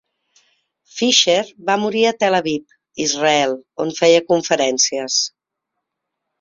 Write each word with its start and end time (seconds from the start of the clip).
Fisher 0.93 1.43
va 1.67 1.75
morir 1.83 2.01
a 2.07 2.15
Tel 2.23 2.39
Aviv, 2.39 2.75
Israel, 3.07 3.55
on 3.87 3.95
feia 4.03 4.27
conferències. 4.35 5.23